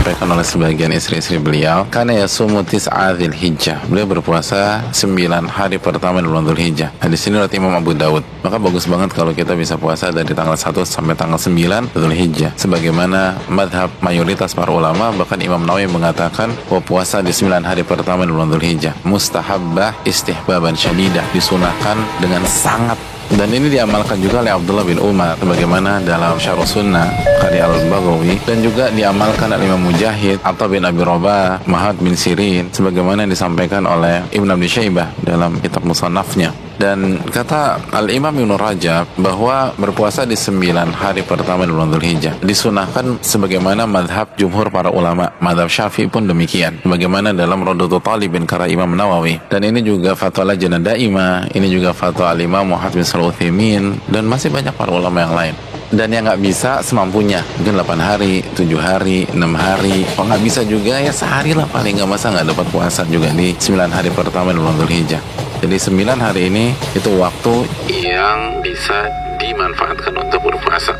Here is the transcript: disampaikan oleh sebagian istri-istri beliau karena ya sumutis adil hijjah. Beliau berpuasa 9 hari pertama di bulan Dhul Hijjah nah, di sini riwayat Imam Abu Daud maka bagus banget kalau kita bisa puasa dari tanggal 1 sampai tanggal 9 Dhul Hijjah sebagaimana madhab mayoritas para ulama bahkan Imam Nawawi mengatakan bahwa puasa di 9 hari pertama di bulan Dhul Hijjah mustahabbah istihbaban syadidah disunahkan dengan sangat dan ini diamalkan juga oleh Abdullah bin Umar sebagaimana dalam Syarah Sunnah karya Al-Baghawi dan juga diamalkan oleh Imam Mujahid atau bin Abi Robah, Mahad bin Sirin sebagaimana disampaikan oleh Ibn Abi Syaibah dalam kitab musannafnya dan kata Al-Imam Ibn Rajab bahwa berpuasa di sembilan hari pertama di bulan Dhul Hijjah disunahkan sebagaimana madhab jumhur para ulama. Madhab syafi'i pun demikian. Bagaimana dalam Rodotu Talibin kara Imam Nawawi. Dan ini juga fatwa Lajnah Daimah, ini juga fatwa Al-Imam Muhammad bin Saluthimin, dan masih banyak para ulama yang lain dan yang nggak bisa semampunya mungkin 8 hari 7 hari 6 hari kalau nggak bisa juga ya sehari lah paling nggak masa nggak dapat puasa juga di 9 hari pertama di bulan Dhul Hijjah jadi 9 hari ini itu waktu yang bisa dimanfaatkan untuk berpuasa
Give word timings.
disampaikan 0.00 0.32
oleh 0.32 0.46
sebagian 0.48 0.92
istri-istri 0.96 1.36
beliau 1.36 1.84
karena 1.92 2.24
ya 2.24 2.26
sumutis 2.26 2.88
adil 2.88 3.36
hijjah. 3.36 3.84
Beliau 3.84 4.08
berpuasa 4.08 4.80
9 4.96 5.28
hari 5.44 5.76
pertama 5.76 6.24
di 6.24 6.26
bulan 6.32 6.48
Dhul 6.48 6.56
Hijjah 6.56 6.88
nah, 6.96 7.04
di 7.04 7.20
sini 7.20 7.36
riwayat 7.36 7.52
Imam 7.52 7.68
Abu 7.76 7.92
Daud 7.92 8.24
maka 8.40 8.56
bagus 8.56 8.88
banget 8.88 9.12
kalau 9.12 9.36
kita 9.36 9.52
bisa 9.52 9.76
puasa 9.76 10.08
dari 10.08 10.32
tanggal 10.32 10.56
1 10.56 10.72
sampai 10.88 11.12
tanggal 11.12 11.36
9 11.36 11.92
Dhul 11.92 12.16
Hijjah 12.16 12.56
sebagaimana 12.56 13.44
madhab 13.52 13.92
mayoritas 14.00 14.56
para 14.56 14.72
ulama 14.72 15.12
bahkan 15.12 15.36
Imam 15.36 15.60
Nawawi 15.68 15.92
mengatakan 15.92 16.48
bahwa 16.72 16.80
puasa 16.80 17.20
di 17.20 17.36
9 17.36 17.60
hari 17.60 17.84
pertama 17.84 18.24
di 18.24 18.32
bulan 18.32 18.48
Dhul 18.48 18.64
Hijjah 18.64 18.96
mustahabbah 19.04 20.00
istihbaban 20.08 20.80
syadidah 20.80 21.28
disunahkan 21.36 22.00
dengan 22.24 22.40
sangat 22.48 23.19
dan 23.34 23.48
ini 23.54 23.70
diamalkan 23.70 24.18
juga 24.18 24.42
oleh 24.42 24.52
Abdullah 24.54 24.86
bin 24.86 24.98
Umar 24.98 25.38
sebagaimana 25.38 26.02
dalam 26.02 26.34
Syarah 26.40 26.66
Sunnah 26.66 27.06
karya 27.38 27.66
Al-Baghawi 27.66 28.42
dan 28.42 28.58
juga 28.62 28.90
diamalkan 28.90 29.54
oleh 29.54 29.66
Imam 29.70 29.82
Mujahid 29.86 30.42
atau 30.42 30.66
bin 30.66 30.82
Abi 30.82 31.02
Robah, 31.02 31.62
Mahad 31.70 31.98
bin 32.02 32.18
Sirin 32.18 32.70
sebagaimana 32.74 33.26
disampaikan 33.26 33.86
oleh 33.86 34.26
Ibn 34.34 34.48
Abi 34.54 34.66
Syaibah 34.66 35.14
dalam 35.22 35.58
kitab 35.62 35.86
musannafnya 35.86 36.69
dan 36.80 37.20
kata 37.28 37.92
Al-Imam 37.92 38.32
Ibn 38.32 38.56
Rajab 38.56 39.20
bahwa 39.20 39.76
berpuasa 39.76 40.24
di 40.24 40.32
sembilan 40.32 40.96
hari 40.96 41.20
pertama 41.20 41.68
di 41.68 41.76
bulan 41.76 41.92
Dhul 41.92 42.08
Hijjah 42.08 42.40
disunahkan 42.40 43.20
sebagaimana 43.20 43.84
madhab 43.84 44.32
jumhur 44.40 44.72
para 44.72 44.88
ulama. 44.88 45.28
Madhab 45.44 45.68
syafi'i 45.68 46.08
pun 46.08 46.24
demikian. 46.24 46.80
Bagaimana 46.88 47.36
dalam 47.36 47.60
Rodotu 47.60 48.00
Talibin 48.00 48.48
kara 48.48 48.64
Imam 48.64 48.96
Nawawi. 48.96 49.36
Dan 49.52 49.68
ini 49.68 49.84
juga 49.84 50.16
fatwa 50.16 50.56
Lajnah 50.56 50.80
Daimah, 50.80 51.52
ini 51.52 51.68
juga 51.68 51.92
fatwa 51.92 52.32
Al-Imam 52.32 52.72
Muhammad 52.72 52.96
bin 52.96 53.04
Saluthimin, 53.04 54.00
dan 54.08 54.24
masih 54.24 54.48
banyak 54.48 54.72
para 54.72 54.88
ulama 54.88 55.20
yang 55.20 55.36
lain 55.36 55.56
dan 55.90 56.06
yang 56.06 56.22
nggak 56.22 56.38
bisa 56.38 56.86
semampunya 56.86 57.42
mungkin 57.58 57.82
8 57.82 57.98
hari 57.98 58.46
7 58.54 58.62
hari 58.78 59.26
6 59.26 59.42
hari 59.58 60.06
kalau 60.14 60.30
nggak 60.30 60.44
bisa 60.46 60.62
juga 60.62 61.02
ya 61.02 61.10
sehari 61.10 61.50
lah 61.50 61.66
paling 61.66 61.98
nggak 61.98 62.06
masa 62.06 62.30
nggak 62.30 62.46
dapat 62.46 62.66
puasa 62.70 63.02
juga 63.10 63.34
di 63.34 63.58
9 63.58 63.90
hari 63.90 64.14
pertama 64.14 64.54
di 64.54 64.62
bulan 64.62 64.78
Dhul 64.78 64.86
Hijjah 64.86 65.49
jadi 65.60 65.76
9 65.76 66.16
hari 66.16 66.48
ini 66.48 66.72
itu 66.96 67.10
waktu 67.20 67.68
yang 67.92 68.64
bisa 68.64 69.12
dimanfaatkan 69.36 70.16
untuk 70.16 70.40
berpuasa 70.48 70.96